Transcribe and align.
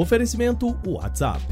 Oferecimento 0.00 0.74
WhatsApp. 0.86 1.42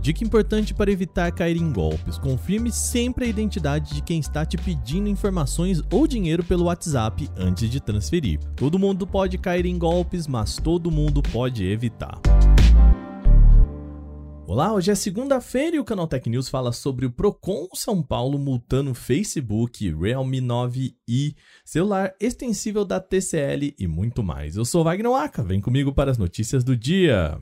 Dica 0.00 0.22
importante 0.22 0.72
para 0.72 0.92
evitar 0.92 1.32
cair 1.32 1.56
em 1.56 1.72
golpes: 1.72 2.18
confirme 2.18 2.70
sempre 2.70 3.24
a 3.24 3.28
identidade 3.28 3.94
de 3.94 4.00
quem 4.00 4.20
está 4.20 4.46
te 4.46 4.56
pedindo 4.56 5.08
informações 5.08 5.82
ou 5.92 6.06
dinheiro 6.06 6.44
pelo 6.44 6.66
WhatsApp 6.66 7.28
antes 7.36 7.68
de 7.68 7.80
transferir. 7.80 8.38
Todo 8.54 8.78
mundo 8.78 9.08
pode 9.08 9.36
cair 9.38 9.66
em 9.66 9.76
golpes, 9.76 10.28
mas 10.28 10.54
todo 10.54 10.88
mundo 10.88 11.20
pode 11.20 11.66
evitar. 11.66 12.20
Olá, 14.46 14.72
hoje 14.72 14.92
é 14.92 14.94
segunda-feira 14.94 15.74
e 15.74 15.80
o 15.80 15.84
Canal 15.84 16.06
Tech 16.06 16.30
News 16.30 16.48
fala 16.48 16.70
sobre 16.70 17.06
o 17.06 17.10
Procon 17.10 17.66
São 17.74 18.00
Paulo 18.00 18.38
multando 18.38 18.94
Facebook, 18.94 19.92
Realme 19.92 20.40
9i, 20.40 21.34
celular 21.64 22.14
extensível 22.20 22.84
da 22.84 23.00
TCL 23.00 23.74
e 23.76 23.88
muito 23.88 24.22
mais. 24.22 24.54
Eu 24.54 24.64
sou 24.64 24.84
Wagner 24.84 25.10
Waka, 25.10 25.42
vem 25.42 25.60
comigo 25.60 25.92
para 25.92 26.12
as 26.12 26.18
notícias 26.18 26.62
do 26.62 26.76
dia. 26.76 27.40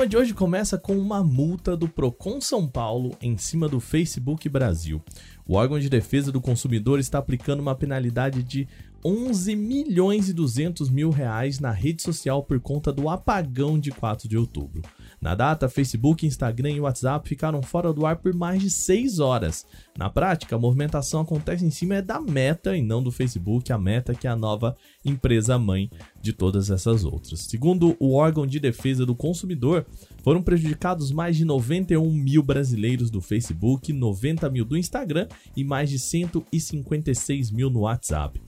Programa 0.00 0.08
de 0.08 0.16
hoje 0.16 0.32
começa 0.32 0.78
com 0.78 0.96
uma 0.96 1.22
multa 1.22 1.76
do 1.76 1.86
Procon 1.86 2.40
São 2.40 2.66
Paulo 2.66 3.14
em 3.20 3.36
cima 3.36 3.68
do 3.68 3.78
Facebook 3.78 4.48
Brasil. 4.48 5.02
O 5.46 5.56
órgão 5.56 5.78
de 5.78 5.90
defesa 5.90 6.32
do 6.32 6.40
consumidor 6.40 6.98
está 6.98 7.18
aplicando 7.18 7.60
uma 7.60 7.74
penalidade 7.74 8.42
de 8.42 8.66
11 9.04 9.56
milhões 9.56 10.28
e 10.28 10.32
200 10.32 10.90
mil 10.90 11.10
reais 11.10 11.58
na 11.58 11.70
rede 11.70 12.02
social 12.02 12.42
por 12.42 12.60
conta 12.60 12.92
do 12.92 13.08
apagão 13.08 13.78
de 13.78 13.90
4 13.90 14.28
de 14.28 14.36
outubro. 14.36 14.82
Na 15.20 15.34
data, 15.34 15.68
Facebook, 15.68 16.26
Instagram 16.26 16.70
e 16.70 16.80
WhatsApp 16.80 17.28
ficaram 17.28 17.62
fora 17.62 17.92
do 17.92 18.04
ar 18.04 18.16
por 18.16 18.34
mais 18.34 18.60
de 18.62 18.70
6 18.70 19.18
horas. 19.18 19.66
Na 19.96 20.08
prática, 20.08 20.56
a 20.56 20.58
movimentação 20.58 21.20
acontece 21.20 21.64
em 21.64 21.70
cima 21.70 21.96
é 21.96 22.02
da 22.02 22.20
Meta 22.20 22.76
e 22.76 22.82
não 22.82 23.02
do 23.02 23.10
Facebook, 23.10 23.72
a 23.72 23.78
Meta 23.78 24.14
que 24.14 24.26
é 24.26 24.30
a 24.30 24.36
nova 24.36 24.76
empresa 25.04 25.58
mãe 25.58 25.90
de 26.20 26.32
todas 26.32 26.70
essas 26.70 27.04
outras. 27.04 27.40
Segundo 27.40 27.96
o 27.98 28.14
órgão 28.14 28.46
de 28.46 28.60
defesa 28.60 29.06
do 29.06 29.14
consumidor, 29.14 29.86
foram 30.22 30.42
prejudicados 30.42 31.10
mais 31.10 31.36
de 31.36 31.44
91 31.44 32.10
mil 32.10 32.42
brasileiros 32.42 33.10
do 33.10 33.20
Facebook, 33.20 33.92
90 33.92 34.48
mil 34.50 34.64
do 34.64 34.76
Instagram 34.76 35.26
e 35.56 35.64
mais 35.64 35.88
de 35.88 35.98
156 35.98 37.50
mil 37.50 37.70
no 37.70 37.80
WhatsApp. 37.80 38.40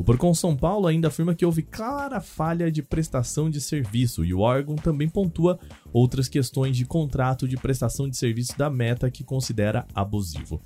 O 0.00 0.02
Procon 0.02 0.32
São 0.32 0.56
Paulo 0.56 0.86
ainda 0.86 1.08
afirma 1.08 1.34
que 1.34 1.44
houve 1.44 1.60
clara 1.60 2.22
falha 2.22 2.72
de 2.72 2.82
prestação 2.82 3.50
de 3.50 3.60
serviço 3.60 4.24
e 4.24 4.32
o 4.32 4.40
órgão 4.40 4.74
também 4.74 5.06
pontua 5.06 5.60
outras 5.92 6.26
questões 6.26 6.74
de 6.74 6.86
contrato 6.86 7.46
de 7.46 7.58
prestação 7.58 8.08
de 8.08 8.16
serviço 8.16 8.56
da 8.56 8.70
Meta 8.70 9.10
que 9.10 9.22
considera 9.22 9.86
abusivo. 9.94 10.58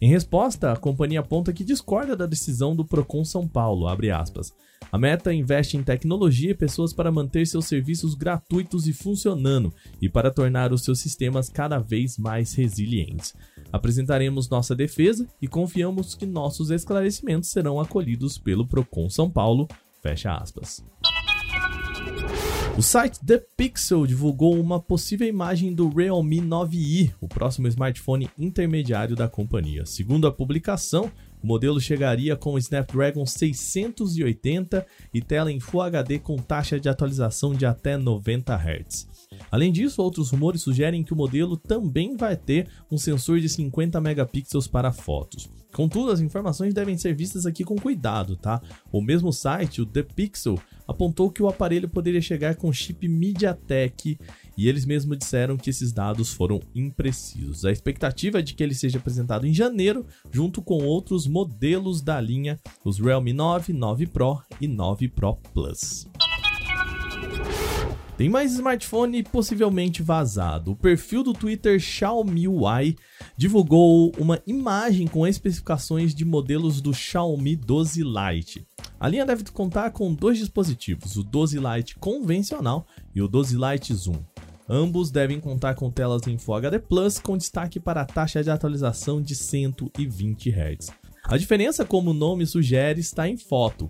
Em 0.00 0.08
resposta, 0.08 0.72
a 0.72 0.76
companhia 0.76 1.20
aponta 1.20 1.52
que 1.52 1.64
discorda 1.64 2.16
da 2.16 2.24
decisão 2.24 2.74
do 2.74 2.82
Procon 2.82 3.26
São 3.26 3.46
Paulo, 3.46 3.86
A 4.90 4.96
Meta 4.96 5.34
investe 5.34 5.76
em 5.76 5.82
tecnologia 5.82 6.52
e 6.52 6.54
pessoas 6.54 6.94
para 6.94 7.12
manter 7.12 7.46
seus 7.46 7.66
serviços 7.66 8.14
gratuitos 8.14 8.86
e 8.86 8.94
funcionando 8.94 9.70
e 10.00 10.08
para 10.08 10.30
tornar 10.30 10.72
os 10.72 10.82
seus 10.82 10.98
sistemas 10.98 11.50
cada 11.50 11.78
vez 11.78 12.16
mais 12.16 12.54
resilientes. 12.54 13.34
Apresentaremos 13.72 14.48
nossa 14.48 14.74
defesa 14.74 15.26
e 15.40 15.46
confiamos 15.46 16.14
que 16.14 16.26
nossos 16.26 16.70
esclarecimentos 16.70 17.50
serão 17.50 17.80
acolhidos 17.80 18.38
pelo 18.38 18.66
Procon 18.66 19.10
São 19.10 19.30
Paulo. 19.30 19.68
Fecha 20.02 20.34
aspas. 20.34 20.84
O 22.78 22.82
site 22.82 23.18
The 23.26 23.42
Pixel 23.56 24.06
divulgou 24.06 24.58
uma 24.58 24.80
possível 24.80 25.26
imagem 25.26 25.74
do 25.74 25.88
Realme 25.88 26.40
9i, 26.40 27.12
o 27.20 27.26
próximo 27.26 27.66
smartphone 27.66 28.30
intermediário 28.38 29.16
da 29.16 29.28
companhia. 29.28 29.84
Segundo 29.84 30.28
a 30.28 30.32
publicação, 30.32 31.10
o 31.42 31.46
modelo 31.46 31.80
chegaria 31.80 32.36
com 32.36 32.54
o 32.54 32.58
Snapdragon 32.58 33.26
680 33.26 34.86
e 35.12 35.20
tela 35.20 35.50
em 35.50 35.58
Full 35.58 35.82
HD 35.82 36.20
com 36.20 36.36
taxa 36.36 36.78
de 36.78 36.88
atualização 36.88 37.52
de 37.52 37.66
até 37.66 37.96
90 37.96 38.54
Hz. 38.54 39.27
Além 39.50 39.72
disso, 39.72 40.02
outros 40.02 40.30
rumores 40.30 40.62
sugerem 40.62 41.02
que 41.02 41.12
o 41.12 41.16
modelo 41.16 41.56
também 41.56 42.16
vai 42.16 42.36
ter 42.36 42.68
um 42.90 42.98
sensor 42.98 43.40
de 43.40 43.48
50 43.48 44.00
megapixels 44.00 44.66
para 44.66 44.92
fotos. 44.92 45.48
Contudo, 45.72 46.10
as 46.10 46.20
informações 46.20 46.72
devem 46.72 46.96
ser 46.96 47.14
vistas 47.14 47.44
aqui 47.44 47.62
com 47.62 47.76
cuidado, 47.76 48.36
tá? 48.36 48.60
O 48.90 49.02
mesmo 49.02 49.32
site, 49.32 49.82
o 49.82 49.86
The 49.86 50.02
Pixel, 50.02 50.58
apontou 50.86 51.30
que 51.30 51.42
o 51.42 51.48
aparelho 51.48 51.88
poderia 51.88 52.22
chegar 52.22 52.56
com 52.56 52.72
chip 52.72 53.06
MediaTek 53.06 54.18
e 54.56 54.68
eles 54.68 54.86
mesmos 54.86 55.18
disseram 55.18 55.56
que 55.56 55.70
esses 55.70 55.92
dados 55.92 56.32
foram 56.32 56.60
imprecisos. 56.74 57.64
A 57.64 57.70
expectativa 57.70 58.38
é 58.38 58.42
de 58.42 58.54
que 58.54 58.62
ele 58.62 58.74
seja 58.74 58.98
apresentado 58.98 59.46
em 59.46 59.52
janeiro, 59.52 60.06
junto 60.32 60.62
com 60.62 60.82
outros 60.82 61.26
modelos 61.26 62.00
da 62.00 62.20
linha, 62.20 62.58
os 62.84 62.98
Realme 62.98 63.32
9, 63.32 63.72
9 63.72 64.06
Pro 64.06 64.40
e 64.60 64.66
9 64.66 65.08
Pro 65.08 65.36
Plus. 65.52 66.08
Tem 68.18 68.28
mais 68.28 68.52
smartphone 68.54 69.22
possivelmente 69.22 70.02
vazado. 70.02 70.72
O 70.72 70.76
perfil 70.76 71.22
do 71.22 71.32
Twitter 71.32 71.78
Xiaomi 71.78 72.48
UI 72.48 72.96
divulgou 73.36 74.12
uma 74.18 74.42
imagem 74.44 75.06
com 75.06 75.24
especificações 75.24 76.12
de 76.12 76.24
modelos 76.24 76.80
do 76.80 76.92
Xiaomi 76.92 77.54
12 77.54 78.02
Lite. 78.02 78.66
A 78.98 79.08
linha 79.08 79.24
deve 79.24 79.44
contar 79.52 79.92
com 79.92 80.12
dois 80.12 80.36
dispositivos, 80.36 81.16
o 81.16 81.22
12 81.22 81.60
Lite 81.60 81.96
convencional 82.00 82.84
e 83.14 83.22
o 83.22 83.28
12 83.28 83.56
Lite 83.56 83.94
Zoom. 83.94 84.18
Ambos 84.68 85.12
devem 85.12 85.38
contar 85.38 85.76
com 85.76 85.88
telas 85.88 86.26
em 86.26 86.36
Full 86.36 86.56
HD 86.56 86.80
Plus 86.80 87.20
com 87.20 87.38
destaque 87.38 87.78
para 87.78 88.00
a 88.00 88.04
taxa 88.04 88.42
de 88.42 88.50
atualização 88.50 89.22
de 89.22 89.36
120 89.36 90.50
Hz. 90.50 90.90
A 91.22 91.36
diferença, 91.36 91.84
como 91.84 92.10
o 92.10 92.14
nome 92.14 92.46
sugere, 92.46 92.98
está 92.98 93.28
em 93.28 93.36
foto. 93.36 93.88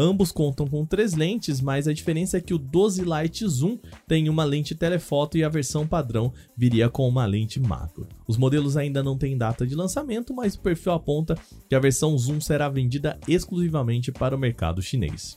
Ambos 0.00 0.30
contam 0.30 0.64
com 0.68 0.86
três 0.86 1.14
lentes, 1.14 1.60
mas 1.60 1.88
a 1.88 1.92
diferença 1.92 2.38
é 2.38 2.40
que 2.40 2.54
o 2.54 2.58
12 2.58 3.02
Lite 3.02 3.48
Zoom 3.48 3.76
tem 4.06 4.28
uma 4.28 4.44
lente 4.44 4.72
telefoto 4.72 5.36
e 5.36 5.42
a 5.42 5.48
versão 5.48 5.88
padrão 5.88 6.32
viria 6.56 6.88
com 6.88 7.08
uma 7.08 7.26
lente 7.26 7.58
macro. 7.58 8.06
Os 8.24 8.36
modelos 8.36 8.76
ainda 8.76 9.02
não 9.02 9.18
têm 9.18 9.36
data 9.36 9.66
de 9.66 9.74
lançamento, 9.74 10.32
mas 10.32 10.54
o 10.54 10.60
perfil 10.60 10.92
aponta 10.92 11.36
que 11.68 11.74
a 11.74 11.80
versão 11.80 12.16
Zoom 12.16 12.40
será 12.40 12.68
vendida 12.68 13.18
exclusivamente 13.26 14.12
para 14.12 14.36
o 14.36 14.38
mercado 14.38 14.80
chinês. 14.80 15.36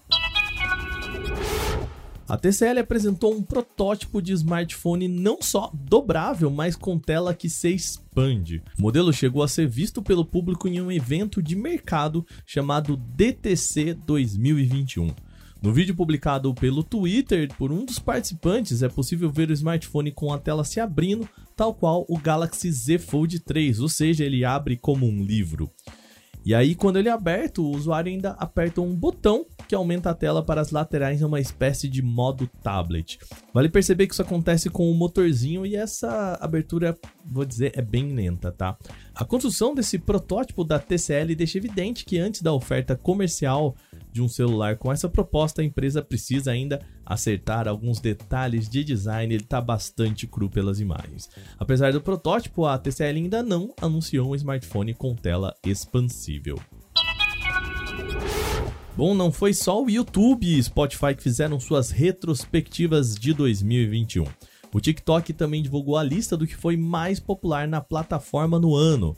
A 2.32 2.38
TCL 2.38 2.80
apresentou 2.80 3.36
um 3.36 3.44
protótipo 3.44 4.22
de 4.22 4.32
smartphone 4.32 5.10
não 5.10 5.42
só 5.42 5.70
dobrável, 5.74 6.50
mas 6.50 6.78
com 6.78 6.98
tela 6.98 7.36
que 7.36 7.50
se 7.50 7.68
expande. 7.74 8.64
O 8.80 8.84
modelo 8.84 9.12
chegou 9.12 9.44
a 9.44 9.50
ser 9.50 9.68
visto 9.68 10.02
pelo 10.02 10.24
público 10.24 10.66
em 10.66 10.80
um 10.80 10.90
evento 10.90 11.44
de 11.44 11.58
mercado 11.58 12.26
chamado 12.46 12.96
DTC 12.96 13.96
2021. 14.06 15.14
No 15.62 15.74
vídeo 15.74 15.94
publicado 15.94 16.54
pelo 16.54 16.86
Twitter 16.86 17.50
por 17.58 17.70
um 17.70 17.84
dos 17.84 18.00
participantes, 18.00 18.82
é 18.82 18.88
possível 18.88 19.30
ver 19.30 19.50
o 19.50 19.54
smartphone 19.54 20.10
com 20.10 20.32
a 20.32 20.40
tela 20.40 20.64
se 20.64 20.80
abrindo, 20.80 21.28
tal 21.54 21.74
qual 21.74 22.06
o 22.08 22.18
Galaxy 22.18 22.72
Z 22.72 23.00
Fold 23.00 23.42
3, 23.42 23.82
ou 23.82 23.90
seja, 23.90 24.24
ele 24.24 24.46
abre 24.46 24.78
como 24.78 25.06
um 25.06 25.22
livro. 25.22 25.70
E 26.44 26.56
aí, 26.56 26.74
quando 26.76 26.98
ele 26.98 27.08
é 27.08 27.12
aberto, 27.12 27.62
o 27.62 27.76
usuário 27.76 28.12
ainda 28.12 28.32
aperta 28.32 28.82
um 28.82 28.96
botão 28.96 29.46
que 29.72 29.76
aumenta 29.76 30.10
a 30.10 30.14
tela 30.14 30.44
para 30.44 30.60
as 30.60 30.70
laterais 30.70 31.22
em 31.22 31.24
uma 31.24 31.40
espécie 31.40 31.88
de 31.88 32.02
modo 32.02 32.46
tablet. 32.62 33.18
Vale 33.54 33.70
perceber 33.70 34.06
que 34.06 34.12
isso 34.14 34.22
acontece 34.22 34.70
com 34.70 34.92
o 34.92 34.94
motorzinho 34.94 35.66
e 35.66 35.78
essa 35.78 36.38
abertura, 36.42 36.94
vou 37.26 37.46
dizer, 37.46 37.72
é 37.74 37.82
bem 37.82 38.14
lenta, 38.14 38.52
tá? 38.52 38.78
A 39.16 39.24
construção 39.24 39.74
desse 39.74 39.98
protótipo 39.98 40.66
da 40.66 40.78
TCL 40.78 41.34
deixa 41.36 41.58
evidente 41.58 42.04
que 42.04 42.20
antes 42.20 42.42
da 42.42 42.52
oferta 42.52 42.98
comercial 42.98 43.74
de 44.12 44.22
um 44.22 44.28
celular 44.28 44.76
com 44.76 44.92
essa 44.92 45.08
proposta, 45.08 45.62
a 45.62 45.66
empresa 45.66 46.02
precisa 46.02 46.52
ainda 46.52 46.82
acertar 47.06 47.66
alguns 47.66 48.02
detalhes 48.02 48.68
de 48.68 48.84
design, 48.84 49.34
ele 49.34 49.42
está 49.42 49.62
bastante 49.62 50.28
cru 50.28 50.50
pelas 50.50 50.82
imagens. 50.82 51.30
Apesar 51.58 51.94
do 51.94 52.02
protótipo, 52.02 52.66
a 52.66 52.78
TCL 52.78 53.20
ainda 53.20 53.42
não 53.42 53.74
anunciou 53.82 54.32
um 54.32 54.36
smartphone 54.36 54.94
com 54.94 55.16
tela 55.16 55.56
expansível. 55.66 56.60
Bom, 58.96 59.16
não 59.16 59.32
foi 59.32 59.54
só 59.54 59.82
o 59.82 59.90
YouTube 59.90 60.46
e 60.46 60.62
Spotify 60.62 61.16
que 61.16 61.24
fizeram 61.24 61.60
suas 61.60 61.92
retrospectivas 61.92 63.16
de 63.16 63.34
2021. 63.34 64.26
O 64.74 64.82
TikTok 64.82 65.32
também 65.34 65.64
divulgou 65.64 65.98
a 65.98 66.04
lista 66.04 66.36
do 66.36 66.46
que 66.46 66.56
foi 66.56 66.76
mais 66.76 67.20
popular 67.20 67.68
na 67.68 67.80
plataforma 67.80 68.60
no 68.60 68.76
ano. 68.76 69.16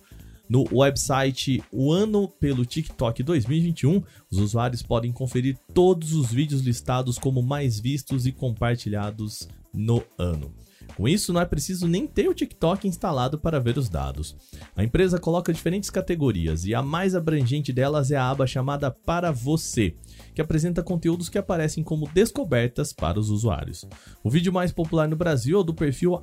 No 0.48 0.66
website 0.72 1.64
O 1.72 1.92
Ano 1.92 2.28
pelo 2.28 2.66
TikTok 2.66 3.24
2021, 3.24 4.04
os 4.30 4.38
usuários 4.38 4.84
podem 4.84 5.12
conferir 5.12 5.58
todos 5.74 6.14
os 6.14 6.32
vídeos 6.32 6.62
listados 6.62 7.18
como 7.18 7.42
mais 7.42 7.80
vistos 7.80 8.28
e 8.28 8.32
compartilhados 8.32 9.48
no 9.74 10.04
ano. 10.18 10.54
Com 10.96 11.08
isso, 11.08 11.34
não 11.34 11.42
é 11.42 11.46
preciso 11.46 11.88
nem 11.88 12.06
ter 12.06 12.30
o 12.30 12.34
TikTok 12.34 12.88
instalado 12.88 13.40
para 13.40 13.60
ver 13.60 13.78
os 13.78 13.90
dados. 13.90 14.36
A 14.76 14.84
empresa 14.84 15.20
coloca 15.20 15.54
diferentes 15.54 15.90
categorias 15.90 16.66
e 16.66 16.76
a 16.76 16.82
mais 16.82 17.16
abrangente 17.16 17.74
delas 17.74 18.12
é 18.12 18.16
a 18.16 18.30
aba 18.30 18.46
chamada 18.46 18.92
Para 18.92 19.32
Você, 19.32 19.96
que 20.36 20.42
apresenta 20.42 20.84
conteúdos 20.84 21.30
que 21.30 21.38
aparecem 21.38 21.84
como 21.84 22.10
descobertas 22.14 22.94
para 22.94 23.20
os 23.20 23.30
usuários. 23.30 23.88
O 24.24 24.30
vídeo 24.30 24.54
mais 24.54 24.72
popular 24.72 25.08
no 25.08 25.16
Brasil 25.16 25.60
é 25.60 25.64
do 25.64 25.74
perfil 25.74 26.22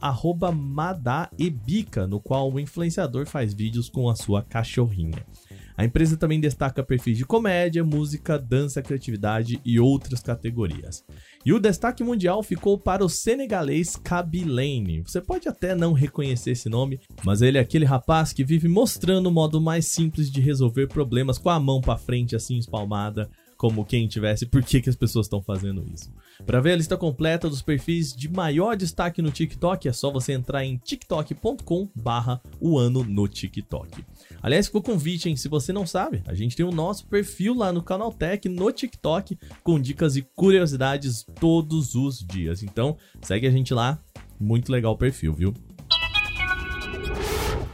@madaebica, 0.55 2.07
no 2.07 2.21
qual 2.21 2.53
o 2.53 2.61
influenciador 2.61 3.27
faz 3.27 3.53
vídeos 3.53 3.89
com 3.89 4.09
a 4.09 4.15
sua 4.15 4.43
cachorrinha. 4.43 5.25
A 5.81 5.85
empresa 5.87 6.15
também 6.15 6.39
destaca 6.39 6.83
perfis 6.83 7.17
de 7.17 7.25
comédia, 7.25 7.83
música, 7.83 8.39
dança, 8.39 8.83
criatividade 8.83 9.59
e 9.65 9.81
outras 9.81 10.21
categorias. 10.21 11.03
E 11.43 11.55
o 11.55 11.59
destaque 11.59 12.05
mundial 12.05 12.43
ficou 12.43 12.77
para 12.77 13.03
o 13.03 13.09
senegalês 13.09 13.97
Kabilane. 13.97 15.01
Você 15.01 15.23
pode 15.23 15.49
até 15.49 15.75
não 15.75 15.95
reconhecer 15.95 16.51
esse 16.51 16.69
nome, 16.69 17.01
mas 17.25 17.41
ele 17.41 17.57
é 17.57 17.63
aquele 17.63 17.87
rapaz 17.87 18.31
que 18.31 18.45
vive 18.45 18.69
mostrando 18.69 19.31
o 19.31 19.33
modo 19.33 19.59
mais 19.59 19.87
simples 19.87 20.31
de 20.31 20.43
resolver 20.43 20.87
problemas 20.87 21.39
com 21.39 21.49
a 21.49 21.59
mão 21.59 21.81
para 21.81 21.97
frente 21.97 22.37
assim 22.37 22.59
espalmada, 22.59 23.31
como 23.61 23.85
quem 23.85 24.09
tivesse 24.09 24.47
por 24.47 24.63
que, 24.63 24.81
que 24.81 24.89
as 24.89 24.97
pessoas 24.97 25.27
estão 25.27 25.43
fazendo 25.43 25.85
isso. 25.93 26.11
Para 26.47 26.63
ver 26.63 26.73
a 26.73 26.77
lista 26.77 26.97
completa 26.97 27.47
dos 27.47 27.61
perfis 27.61 28.11
de 28.11 28.27
maior 28.27 28.75
destaque 28.75 29.21
no 29.21 29.31
TikTok, 29.31 29.87
é 29.87 29.93
só 29.93 30.11
você 30.11 30.33
entrar 30.33 30.65
em 30.65 30.79
tiktok.com 30.79 31.87
barra 31.95 32.41
o 32.59 32.79
ano 32.79 33.05
no 33.05 33.29
TikTok. 33.29 34.03
Aliás, 34.41 34.65
ficou 34.65 34.83
convite, 34.83 35.29
hein? 35.29 35.37
Se 35.37 35.47
você 35.47 35.75
não 35.75 35.87
sabe, 35.87 36.23
a 36.27 36.33
gente 36.33 36.57
tem 36.57 36.65
o 36.65 36.73
nosso 36.73 37.07
perfil 37.07 37.53
lá 37.53 37.71
no 37.71 37.83
Canal 37.83 38.11
Tech 38.15 38.49
no 38.49 38.73
TikTok 38.73 39.39
com 39.63 39.79
dicas 39.79 40.17
e 40.17 40.23
curiosidades 40.35 41.27
todos 41.39 41.95
os 41.95 42.27
dias. 42.27 42.63
Então, 42.63 42.97
segue 43.21 43.47
a 43.47 43.51
gente 43.51 43.75
lá. 43.75 44.03
Muito 44.41 44.73
legal 44.73 44.95
o 44.95 44.97
perfil, 44.97 45.35
viu? 45.35 45.53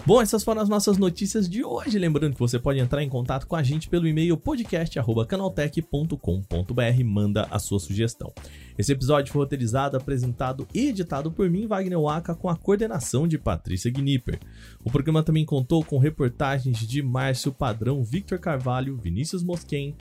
Bom, 0.06 0.22
essas 0.22 0.44
foram 0.44 0.62
as 0.62 0.68
nossas 0.68 0.98
notícias 0.98 1.48
de 1.48 1.64
hoje. 1.64 1.98
Lembrando 1.98 2.34
que 2.34 2.38
você 2.38 2.60
pode 2.60 2.78
entrar 2.78 3.02
em 3.02 3.08
contato 3.08 3.44
com 3.44 3.56
a 3.56 3.62
gente 3.64 3.88
pelo 3.88 4.06
e-mail 4.06 4.36
podcast@canaltech.com.br. 4.36 7.04
Manda 7.04 7.48
a 7.50 7.58
sua 7.58 7.80
sugestão. 7.80 8.32
Esse 8.78 8.92
episódio 8.92 9.32
foi 9.32 9.42
roteirizado, 9.42 9.96
apresentado 9.96 10.64
e 10.72 10.90
editado 10.90 11.32
por 11.32 11.50
mim, 11.50 11.66
Wagner 11.66 12.00
Waka, 12.00 12.36
com 12.36 12.48
a 12.48 12.54
coordenação 12.54 13.26
de 13.26 13.36
Patrícia 13.36 13.90
Gnipper. 13.90 14.38
O 14.84 14.92
programa 14.92 15.24
também 15.24 15.44
contou 15.44 15.84
com 15.84 15.98
reportagens 15.98 16.78
de 16.78 17.02
Márcio 17.02 17.52
Padrão, 17.52 18.04
Victor 18.04 18.38
Carvalho, 18.38 18.96
Vinícius 18.96 19.42
Mosquen, 19.42 19.96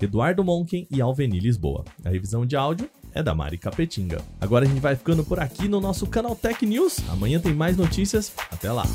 Eduardo 0.00 0.42
Monken 0.42 0.88
e 0.90 1.02
Alveni 1.02 1.38
Lisboa. 1.38 1.84
A 2.02 2.08
revisão 2.08 2.46
de 2.46 2.56
áudio 2.56 2.88
é 3.12 3.22
da 3.22 3.34
Mari 3.34 3.58
Capetinga. 3.58 4.22
Agora 4.40 4.64
a 4.64 4.68
gente 4.68 4.80
vai 4.80 4.96
ficando 4.96 5.22
por 5.22 5.38
aqui 5.38 5.68
no 5.68 5.82
nosso 5.82 6.06
canal 6.06 6.34
Tech 6.34 6.64
News. 6.64 7.00
Amanhã 7.10 7.38
tem 7.38 7.52
mais 7.52 7.76
notícias. 7.76 8.32
Até 8.50 8.72
lá! 8.72 8.86